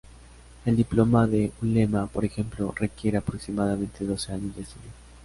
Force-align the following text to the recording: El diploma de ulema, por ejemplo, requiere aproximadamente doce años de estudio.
El 0.65 0.75
diploma 0.77 1.27
de 1.27 1.51
ulema, 1.61 2.07
por 2.07 2.25
ejemplo, 2.25 2.73
requiere 2.75 3.17
aproximadamente 3.19 4.03
doce 4.03 4.31
años 4.33 4.55
de 4.55 4.63
estudio. 4.63 4.89